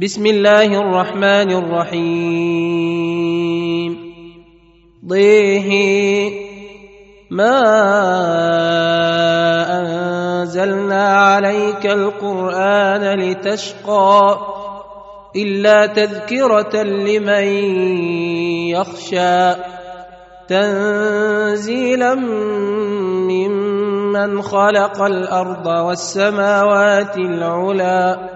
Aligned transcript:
بسم 0.00 0.26
الله 0.26 0.80
الرحمن 0.80 1.50
الرحيم. 1.56 2.12
ضيه 5.08 5.70
ما 7.30 7.60
أنزلنا 9.80 11.04
عليك 11.16 11.86
القرآن 11.86 13.20
لتشقى 13.20 14.38
إلا 15.36 15.86
تذكرة 15.86 16.82
لمن 16.82 17.46
يخشى 18.76 19.54
تنزيلا 20.48 22.14
ممن 23.24 24.42
خلق 24.42 25.02
الأرض 25.02 25.66
والسماوات 25.66 27.16
العلى. 27.16 28.35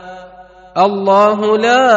الله 0.77 1.57
لا 1.57 1.87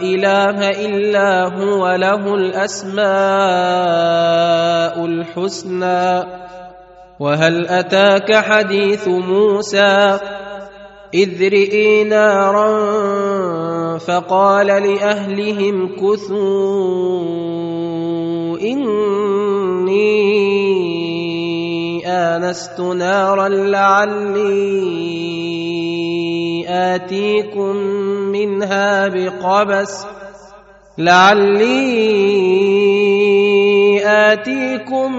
إله 0.00 0.70
إلا 0.70 1.58
هو 1.58 1.94
له 1.94 2.34
الأسماء 2.34 3.04
الحسنى. 5.04 6.24
وهل 7.20 7.68
أتاك 7.68 8.34
حديث 8.34 9.08
موسى؟ 9.08 10.18
إذ 11.14 11.48
رئي 11.52 12.04
نارا 12.04 12.68
فقال 13.98 14.66
لأهلهم 14.66 15.96
كثوا 15.96 17.40
إني 18.62 20.06
آنست 22.06 22.80
نارا 22.80 23.48
لعلي 23.48 25.10
آتيكم 26.68 27.76
منها 28.32 29.08
بقبس 29.08 30.06
لعلي 30.98 32.10
آتيكم 34.04 35.12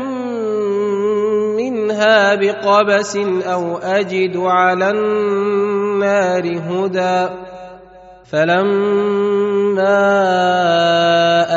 منها 1.57 2.35
بقبس 2.35 3.15
أو 3.45 3.77
أجد 3.77 4.37
على 4.37 4.89
النار 4.89 6.59
هدى. 6.69 7.29
فلما 8.31 9.99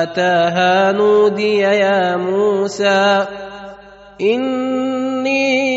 أتاها 0.03 0.93
نودي 0.93 1.59
يا 1.59 2.17
موسى 2.17 3.27
إني 4.21 5.74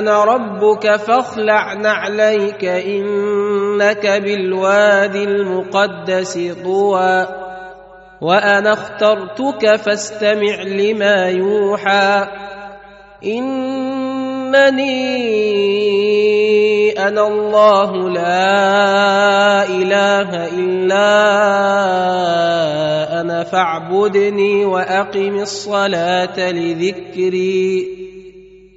أنا 0.00 0.24
ربك 0.24 0.96
فاخلع 0.96 1.74
نعليك 1.74 2.64
إنك 2.64 4.06
بالوادي 4.06 5.24
المقدس 5.24 6.38
طوى. 6.64 7.26
وأنا 8.20 8.72
اخترتك 8.72 9.76
فاستمع 9.76 10.62
لما 10.62 11.28
يوحى. 11.28 12.26
إنني 13.24 14.80
أنا 17.08 17.28
الله 17.28 18.08
لا 18.08 19.64
إله 19.68 20.46
إلا 20.46 21.20
أنا 23.20 23.44
فاعبدني 23.44 24.64
وأقم 24.64 25.38
الصلاة 25.38 26.52
لذكري. 26.52 28.09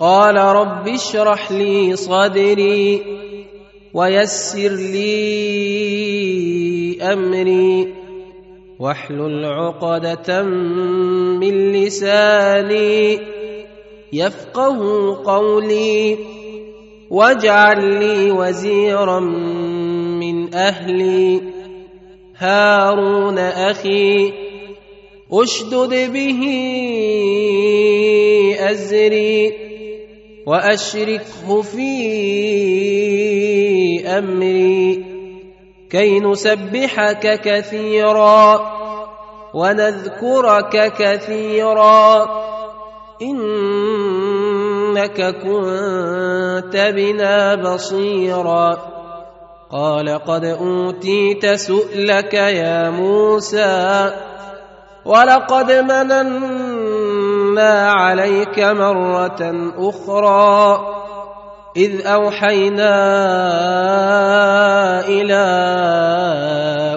قال 0.00 0.36
رب 0.36 0.88
اشرح 0.88 1.52
لي 1.52 1.96
صدري 1.96 3.02
ويسر 3.94 4.68
لي 4.68 5.12
أمري 7.02 7.94
واحلل 8.78 9.44
عقدة 9.44 10.42
من 10.42 11.72
لساني 11.72 13.18
يفقه 14.12 14.78
قولي 15.24 16.18
واجعل 17.10 17.98
لي 17.98 18.30
وزيرا 18.30 19.20
من 19.20 20.54
أهلي. 20.54 21.40
هارون 22.36 23.38
أخي 23.38 24.32
أشدد 25.32 26.12
به 26.12 26.40
أزري. 28.58 29.63
وأشركه 30.46 31.62
في 31.62 31.88
أمري 34.18 35.04
كي 35.90 36.20
نسبحك 36.20 37.40
كثيرا 37.40 38.60
ونذكرك 39.54 40.92
كثيرا. 40.98 42.26
إنك 43.22 45.20
كنت 45.42 46.92
بنا 46.96 47.54
بصيرا. 47.54 48.94
قال 49.70 50.08
قد 50.24 50.44
أوتيت 50.44 51.46
سؤلك 51.46 52.34
يا 52.34 52.90
موسى 52.90 54.12
ولقد 55.04 55.72
مننا 55.72 56.22
عليك 57.62 58.58
مرة 58.58 59.72
أخرى 59.78 60.86
إذ 61.76 62.06
أوحينا 62.06 62.94
إلى 65.08 65.44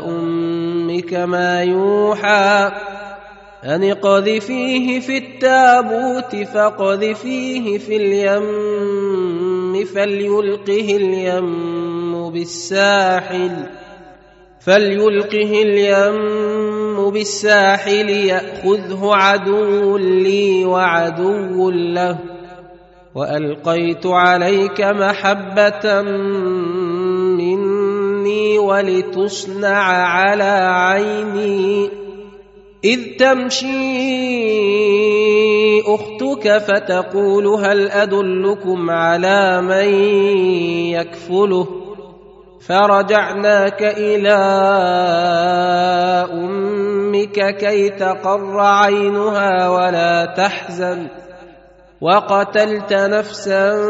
أمك 0.05 1.13
ما 1.13 1.63
يوحى 1.63 2.71
أن 3.65 3.83
اقذفيه 3.83 4.99
في 4.99 5.17
التابوت 5.17 6.35
فاقذفيه 6.35 7.77
في 7.77 7.95
اليم 7.95 9.85
فليلقه 9.85 10.95
اليم 10.95 12.29
بالساحل 12.29 13.69
فليلقه 14.67 15.61
اليم 15.61 17.09
بالساحل 17.09 18.09
يأخذه 18.09 18.99
عدو 19.03 19.97
لي 19.97 20.65
وعدو 20.65 21.71
له 21.71 22.17
وألقيت 23.15 24.05
عليك 24.05 24.81
محبة 24.81 26.01
مني 27.39 28.59
ولتصنع 28.59 29.77
على 30.03 30.67
عيني 30.69 31.89
إذ 32.83 32.99
تمشي 33.19 33.67
أختك 35.81 36.57
فتقول 36.57 37.47
هل 37.47 37.91
أدلكم 37.91 38.89
على 38.89 39.61
من 39.61 39.93
يكفله 40.91 41.76
فرجعناك 42.67 43.83
إلى 43.83 44.37
أمك 46.33 47.57
كي 47.57 47.89
تقر 47.89 48.59
عينها 48.59 49.69
ولا 49.69 50.33
تحزن. 50.37 51.07
وقتلت 52.01 52.93
نفسا 52.93 53.81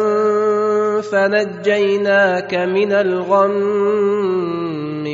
فنجيناك 1.12 2.54
من 2.54 2.92
الغم 2.92 3.58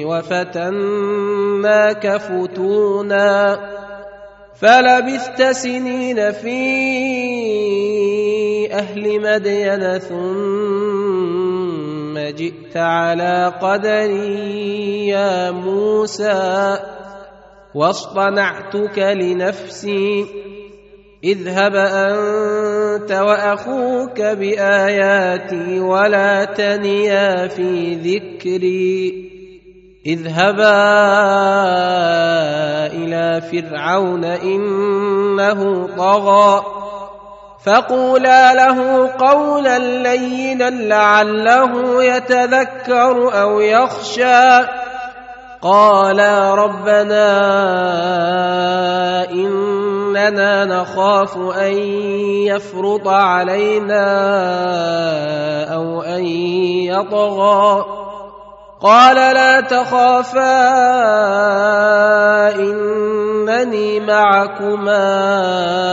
وفتناك 0.05 2.17
فتونا. 2.17 3.59
فلبثت 4.61 5.41
سنين 5.41 6.31
في 6.31 6.63
أهل 8.73 9.21
مدين 9.21 9.99
ثم 9.99 11.12
جئت 12.31 12.77
على 12.77 13.53
قدري 13.61 15.07
يا 15.07 15.51
موسى 15.51 16.77
واصطنعتك 17.75 18.99
لنفسي. 18.99 20.25
اذهب 21.23 21.75
أنت 21.75 23.11
وأخوك 23.11 24.21
بآياتي 24.21 25.79
ولا 25.79 26.45
تنيا 26.45 27.47
في 27.47 27.95
ذكري. 27.95 29.29
اذهبا 30.05 30.83
إلى 32.93 33.41
فرعون 33.41 34.25
إنه 34.25 35.87
طغى. 35.97 36.82
فقولا 37.65 38.53
له 38.53 39.09
قولا 39.17 39.79
لينا 39.79 40.69
لعله 40.69 42.03
يتذكر 42.03 43.41
أو 43.41 43.59
يخشى. 43.59 44.67
قالا 45.61 46.55
ربنا 46.55 47.29
إننا 49.31 50.65
نخاف 50.65 51.37
أن 51.37 51.73
يفرط 52.51 53.07
علينا 53.07 54.05
أو 55.73 56.01
أن 56.01 56.25
يطغى. 56.91 57.85
قال 58.81 59.15
لا 59.15 59.61
تخافا 59.61 60.59
إنني 62.55 63.99
معكما. 63.99 65.92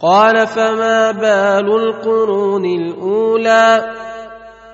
قال 0.00 0.46
فما 0.46 1.10
بال 1.10 1.66
القرون 1.74 2.64
الأولى 2.64 3.94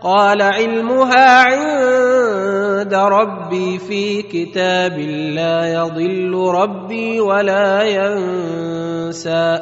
قال 0.02 0.42
علمها 0.42 1.44
عند 1.44 2.94
ربي 2.94 3.78
في 3.78 4.22
كتاب 4.22 4.98
لا 5.38 5.72
يضل 5.74 6.34
ربي 6.34 7.20
ولا 7.20 7.82
ينسى 7.82 9.58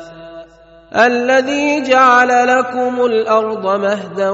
الذي 0.96 1.82
جعل 1.82 2.58
لكم 2.58 3.06
الأرض 3.06 3.80
مهدا 3.80 4.30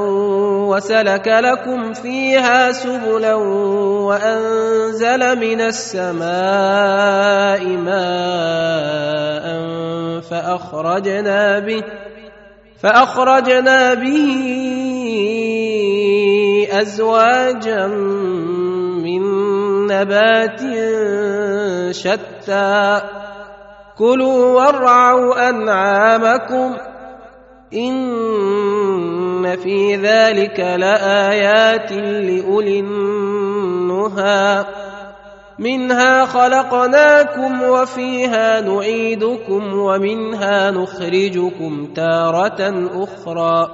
وسلك 0.67 1.29
لكم 1.29 1.93
فيها 1.93 2.73
سبلا 2.73 3.35
وأنزل 4.05 5.39
من 5.39 5.61
السماء 5.61 6.27
ماء 7.67 9.49
فأخرجنا 10.31 11.59
به 11.59 11.83
فأخرجنا 12.83 13.95
به 13.95 14.29
أزواجا 16.73 17.87
من 19.07 19.23
نبات 19.87 20.61
شتى 21.91 23.01
كلوا 23.99 24.55
وارعوا 24.55 25.49
أنعامكم 25.49 26.77
إن 27.75 29.57
في 29.57 29.97
ذلك 29.97 30.61
لآيات 30.61 31.93
لأولي 31.93 32.81
النهى. 32.81 34.65
منها 35.59 36.27
خلقناكم 36.27 37.63
وفيها 37.63 38.61
نعيدكم 38.61 39.79
ومنها 39.79 40.71
نخرجكم 40.71 41.89
تارة 41.95 42.89
أخرى. 42.95 43.69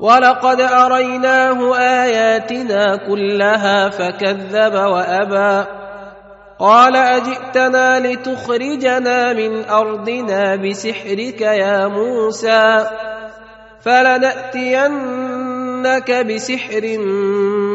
ولقد 0.00 0.60
أريناه 0.60 1.76
آياتنا 1.78 2.96
كلها 2.96 3.88
فكذب 3.88 4.74
وأبى. 4.74 5.85
قال 6.58 6.96
أجئتنا 6.96 8.00
لتخرجنا 8.00 9.32
من 9.32 9.64
أرضنا 9.64 10.56
بسحرك 10.56 11.40
يا 11.40 11.86
موسى 11.86 12.86
فلنأتينك 13.80 15.46
بسحر 16.10 16.98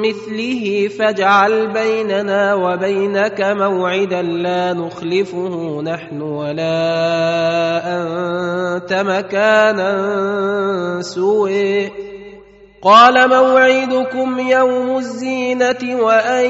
مثله 0.04 0.88
فاجعل 1.00 1.68
بيننا 1.68 2.54
وبينك 2.54 3.42
موعدا 3.42 4.22
لا 4.22 4.74
نخلفه 4.74 5.82
نحن 5.82 6.22
ولا 6.22 6.72
أنت 7.86 8.94
مكانا 8.94 9.92
سوء. 11.02 11.90
قال 12.82 13.30
موعدكم 13.30 14.40
يوم 14.40 14.98
الزينة 14.98 16.02
وأن 16.02 16.50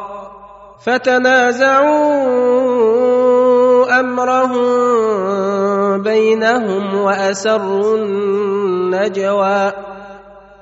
فتنازعوا 0.85 2.31
أمرهم 3.99 4.67
بينهم 6.01 6.95
وأسروا 6.95 7.97
النجوى. 7.97 9.71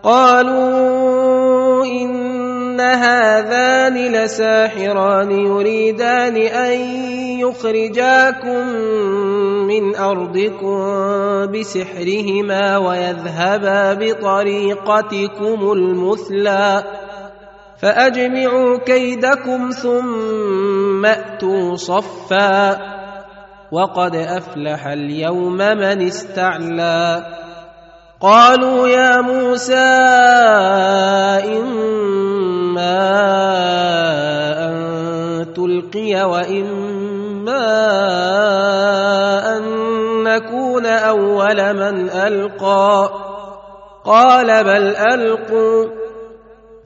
قالوا 0.03 1.85
إن 1.85 2.79
هذان 2.79 3.97
لساحران 3.97 5.31
يريدان 5.31 6.38
أن 6.38 6.71
يخرجاكم 7.39 8.67
من 9.67 9.95
أرضكم 9.95 10.79
بسحرهما 11.51 12.77
ويذهبا 12.77 13.93
بطريقتكم 13.93 15.71
المثلى. 15.71 16.83
فأجمعوا 17.81 18.77
كيدكم 18.77 19.69
ثم 19.69 21.05
أتوا 21.05 21.75
صفا. 21.75 22.77
وقد 23.71 24.15
أفلح 24.15 24.88
اليوم 24.88 25.57
من 25.57 26.01
استعلى. 26.01 27.25
قالوا 28.21 28.88
يا 28.88 29.21
موسى 29.21 29.75
إما 31.55 33.00
أن 34.67 34.75
تلقي 35.53 36.24
وإما 36.24 37.67
أن 39.57 39.63
نكون 40.24 40.86
أول 40.86 41.74
من 41.74 42.09
ألقى. 42.09 43.09
قال 44.05 44.63
بل 44.63 44.95
ألقوا. 44.95 46.09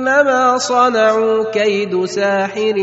انما 0.00 0.58
صنعوا 0.58 1.50
كيد 1.52 2.04
ساحر 2.04 2.78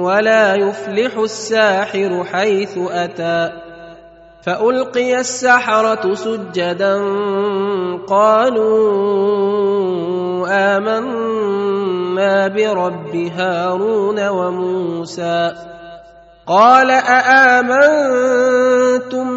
ولا 0.00 0.54
يفلح 0.54 1.16
الساحر 1.16 2.24
حيث 2.24 2.78
أتى 2.78 3.52
فألقي 4.42 5.20
السحرة 5.20 6.14
سجدا 6.14 7.02
قالوا 8.08 8.72
آمنا 10.76 12.48
برب 12.48 13.16
هارون 13.16 14.28
وموسى 14.28 15.52
قال 16.46 16.90
أآمنتم 16.90 18.32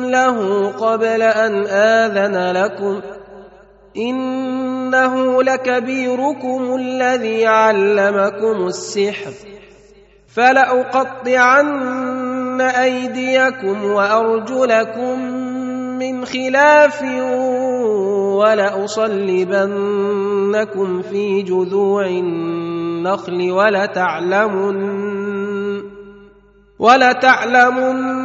له 0.05 0.67
قبل 0.71 1.21
أن 1.21 1.67
آذن 1.67 2.51
لكم 2.51 3.01
إنه 3.97 5.43
لكبيركم 5.43 6.75
الذي 6.75 7.47
علمكم 7.47 8.67
السحر 8.67 9.31
فلأقطعن 10.35 11.81
أيديكم 12.61 13.83
وأرجلكم 13.83 15.19
من 15.99 16.25
خلاف 16.25 17.01
ولأصلبنكم 18.35 19.61
في 21.01 21.41
جذوع 21.41 22.05
النخل 22.07 23.51
ولتعلمن 23.51 25.05
ولتعلمن 26.79 28.24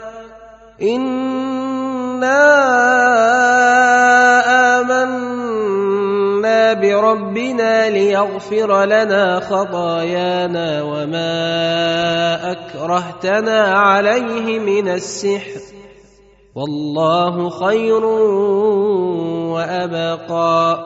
انا 0.81 2.41
امنا 4.91 6.73
بربنا 6.73 7.89
ليغفر 7.89 8.85
لنا 8.85 9.39
خطايانا 9.39 10.83
وما 10.83 11.31
اكرهتنا 12.51 13.61
عليه 13.61 14.59
من 14.59 14.87
السحر 14.87 15.61
والله 16.55 17.49
خير 17.49 18.05
وابقى 19.53 20.85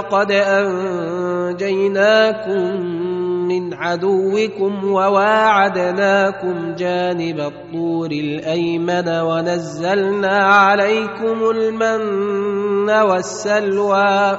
قد 0.00 0.32
أنجيناكم 1.52 2.00
من 3.48 3.74
عدوكم 3.74 4.84
وواعدناكم 4.84 6.74
جانب 6.74 7.40
الطور 7.40 8.10
الأيمن 8.10 9.08
ونزلنا 9.08 10.38
عليكم 10.38 11.50
المن 11.50 12.90
والسلوى. 12.90 14.38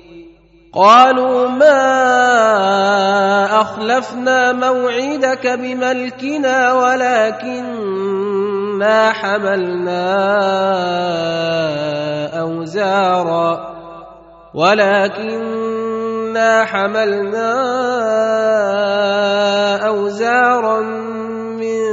قالوا 0.73 1.47
ما 1.47 1.81
أخلفنا 3.61 4.51
موعدك 4.53 5.47
بملكنا 5.47 6.73
ولكننا 6.73 8.31
حملنا 9.11 10.07
أوزارا 12.39 13.71
ولكننا 14.53 15.85
حملنا 16.65 17.51
أوزارا 19.87 20.79
من 21.59 21.83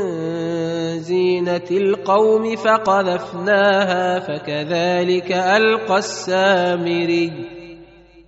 زينة 1.00 1.70
القوم 1.70 2.56
فقذفناها 2.56 4.20
فكذلك 4.20 5.32
ألقى 5.32 5.98
السامري 5.98 7.57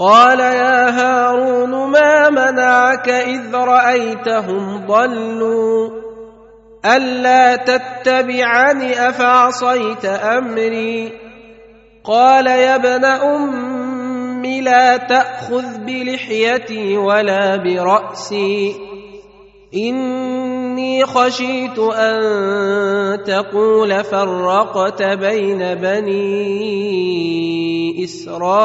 قال 0.00 0.40
يا 0.40 0.90
هارون 0.90 1.90
ما 1.90 2.30
منعك 2.30 3.08
إذ 3.08 3.54
رأيتهم 3.54 4.86
ضلوا؟ 4.86 5.90
ألا 6.84 7.56
تتبعني 7.56 9.08
أفعصيت 9.08 10.04
أمري؟ 10.04 11.12
قال 12.04 12.46
يا 12.46 12.74
ابن 12.74 13.04
أم 13.04 14.46
لا 14.46 14.96
تأخذ 14.96 15.78
بلحيتي 15.78 16.96
ولا 16.96 17.56
برأسي 17.56 18.76
إني 19.74 21.06
خشيت 21.06 21.78
أن 21.78 22.20
تقول 23.16 24.04
فرقت 24.04 25.02
بين 25.02 25.74
بني 25.74 26.70
إسرائيل 28.04 28.60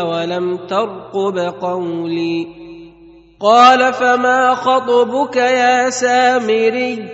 ولم 0.00 0.56
ترقب 0.56 1.38
قولي. 1.60 2.46
قال 3.40 3.92
فما 3.92 4.54
خطبك 4.54 5.36
يا 5.36 5.90
سامري؟ 5.90 7.08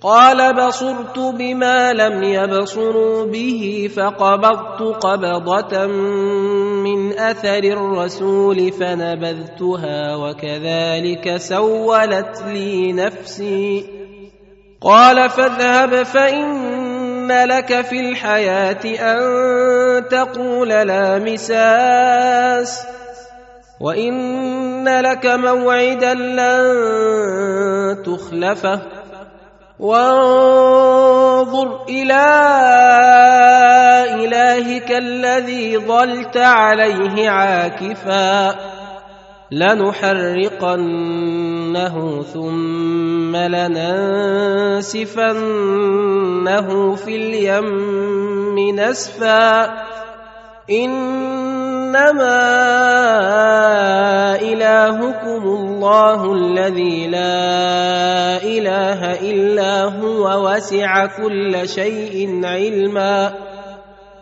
قال 0.00 0.66
بصرت 0.66 1.18
بما 1.18 1.92
لم 1.92 2.22
يبصروا 2.22 3.24
به 3.24 3.90
فقبضت 3.96 4.82
قبضة 4.82 5.86
من 5.86 7.18
أثر 7.18 7.58
الرسول 7.58 8.72
فنبذتها 8.72 10.16
وكذلك 10.16 11.36
سولت 11.36 12.42
لي 12.46 12.92
نفسي. 12.92 13.95
قال 14.80 15.30
فاذهب 15.30 16.02
فإن 16.02 17.32
لك 17.32 17.80
في 17.80 18.00
الحياة 18.00 18.84
أن 18.84 20.08
تقول 20.08 20.68
لا 20.68 21.18
مساس 21.18 22.86
وإن 23.80 24.88
لك 24.88 25.26
موعدا 25.26 26.14
لن 26.14 28.02
تخلفه 28.02 28.80
وانظر 29.78 31.84
إلى 31.88 32.26
إلهك 34.24 34.92
الذي 34.92 35.78
ظلت 35.78 36.36
عليه 36.36 37.30
عاكفا 37.30 38.54
لنحرقنه 39.50 40.76
ثم 42.22 43.36
لننسفنه 43.36 44.14
في 46.94 47.16
اليم 47.16 48.78
نسفا. 48.78 49.74
إنما 50.70 52.26
إلهكم 54.42 55.42
الله 55.46 56.32
الذي 56.34 57.06
لا 57.06 58.42
إله 58.42 59.30
إلا 59.30 59.84
هو 59.84 60.50
وسع 60.50 61.06
كل 61.06 61.68
شيء 61.68 62.40
علما. 62.44 63.55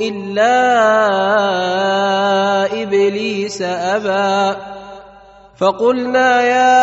الا 0.00 0.52
ابليس 2.82 3.62
ابى 3.62 4.56
فقلنا 5.56 6.42
يا 6.42 6.74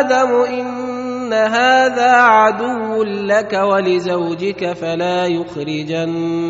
آدم 0.00 0.30
ان 0.34 1.32
هذا 1.32 2.12
عدو 2.12 3.02
لك 3.02 3.52
ولزوجك 3.52 4.72
فلا 4.72 5.26
يخرجنكما 5.26 6.48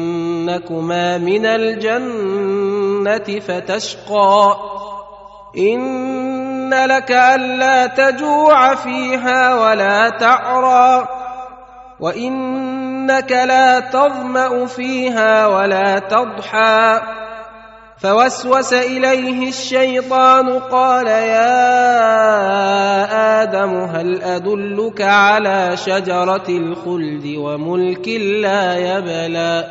من 1.19 1.47
الجنه 1.47 3.41
فتشقى 3.41 4.57
ان 5.59 6.75
لك 6.75 7.13
الا 7.13 7.87
تجوع 7.87 8.75
فيها 8.75 9.55
ولا 9.55 10.09
تعرى 10.09 11.18
وانك 12.01 13.33
لا 13.33 13.81
تظما 13.81 14.67
فيها 14.67 15.47
ولا 15.47 15.99
تضحى 15.99 17.01
فوسوس 17.99 18.73
اليه 18.73 19.49
الشيطان 19.49 20.59
قال 20.59 21.07
يا 21.07 21.53
آدم 23.43 23.75
هل 23.75 24.23
ادلك 24.23 25.01
على 25.03 25.77
شجره 25.77 26.49
الخلد 26.49 27.35
وملك 27.39 28.09
لا 28.43 28.77
يبلى 28.77 29.65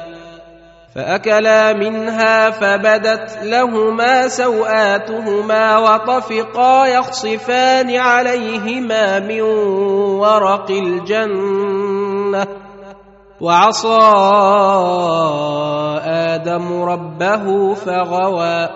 فاكلا 0.96 1.74
منها 1.74 2.50
فبدت 2.50 3.40
لهما 3.44 4.28
سواتهما 4.28 5.78
وطفقا 5.78 6.86
يخصفان 6.86 7.96
عليهما 7.96 9.20
من 9.20 9.42
ورق 10.22 10.72
الجنه 10.72 11.87
وعصى 13.42 13.98
آدم 16.06 16.84
ربه 16.84 17.74
فغوى 17.74 18.70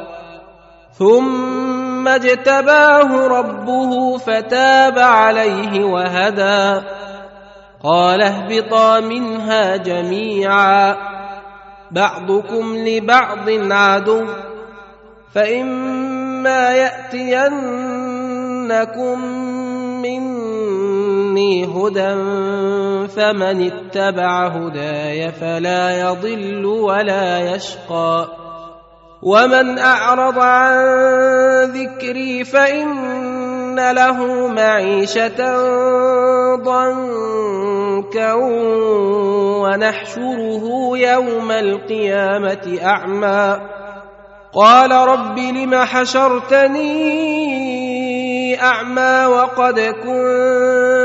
ثم 0.93 2.07
اجتباه 2.07 3.27
ربه 3.27 4.17
فتاب 4.17 4.99
عليه 4.99 5.83
وهدى. 5.83 6.81
قال 7.83 8.21
اهبطا 8.21 8.99
منها 8.99 9.75
جميعا 9.75 10.95
بعضكم 11.91 12.75
لبعض 12.75 13.49
عدو 13.49 14.25
فإما 15.33 16.69
يأتينكم 16.71 18.01
مني 21.31 21.65
هدى 21.65 22.13
فمن 23.07 23.71
اتبع 23.71 24.47
هداي 24.47 25.31
فلا 25.31 25.99
يضل 26.01 26.65
ولا 26.65 27.55
يشقى 27.55 28.27
ومن 29.21 29.79
أعرض 29.79 30.39
عن 30.39 30.75
ذكري 31.63 32.43
فإن 32.43 33.91
له 33.91 34.47
معيشة 34.47 35.55
ضنكا 36.55 38.33
ونحشره 39.63 40.91
يوم 40.97 41.51
القيامة 41.51 42.79
أعمى 42.83 43.59
قال 44.53 44.91
رب 44.91 45.37
لم 45.37 45.75
حشرتني 45.75 46.91
أعمى 48.61 49.25
وقد 49.25 49.79
كنت 49.79 50.50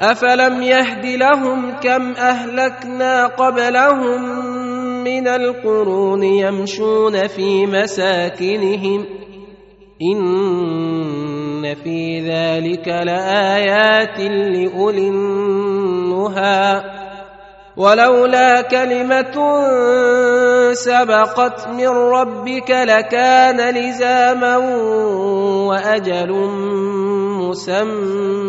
أفلم 0.00 0.62
يهد 0.62 1.06
لهم 1.06 1.70
كم 1.80 2.12
أهلكنا 2.12 3.26
قبلهم 3.26 4.22
من 5.04 5.28
القرون 5.28 6.22
يمشون 6.22 7.26
في 7.26 7.66
مساكنهم 7.66 9.04
إن 10.02 11.74
في 11.74 12.20
ذلك 12.20 12.88
لآيات 12.88 14.20
لأولي 14.20 15.08
النهى 15.08 16.82
ولولا 17.76 18.60
كلمة 18.60 19.36
سبقت 20.72 21.68
من 21.68 21.88
ربك 21.88 22.70
لكان 22.70 23.74
لزاما 23.74 24.56
وأجل 25.66 26.32
مسمى 27.48 28.48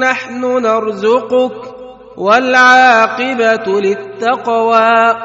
نحن 0.00 0.62
نرزقك 0.62 1.74
والعاقبة 2.16 3.80
للتقوى. 3.80 5.16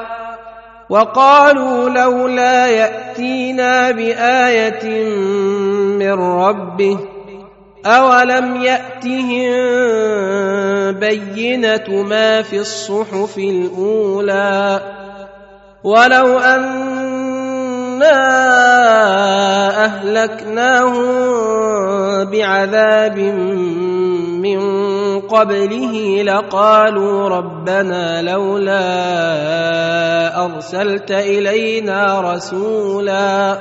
وقالوا 0.90 1.90
لولا 1.90 2.68
يأتينا 2.68 3.92
بآية 3.92 5.06
من 6.00 6.14
ربه 6.14 7.00
أولم 7.86 8.62
يأتهم 8.62 9.52
بينة 11.00 12.04
ما 12.04 12.42
في 12.42 12.60
الصحف 12.60 13.38
الأولى. 13.38 14.82
ولو 15.84 16.40
انا 18.04 19.86
اهلكناهم 19.86 21.06
بعذاب 22.26 23.18
من 24.42 24.60
قبله 25.20 26.24
لقالوا 26.24 27.30
ربنا 27.30 28.22
لولا 28.22 28.86
ارسلت 30.46 31.12
الينا 31.12 32.22
رسولا 32.34 33.58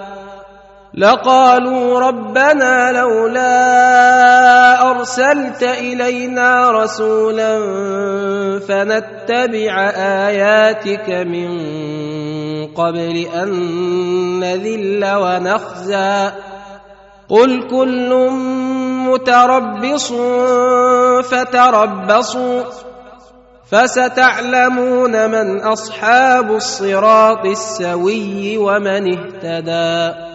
لقالوا 0.94 2.00
ربنا 2.00 2.92
لولا 2.92 3.50
ارسلت 4.90 5.62
الينا 5.62 6.70
رسولا 6.70 7.58
فنتبع 8.68 9.90
اياتك 9.96 11.10
من 11.10 11.50
قبل 12.76 13.16
أن 13.34 13.50
نذل 14.40 15.04
ونخزى 15.16 16.30
قل 17.28 17.68
كل 17.70 18.30
متربص 19.06 20.12
فتربصوا 21.30 22.62
فستعلمون 23.70 25.30
من 25.30 25.60
أصحاب 25.60 26.52
الصراط 26.52 27.46
السوي 27.46 28.58
ومن 28.58 29.18
اهتدي 29.18 30.29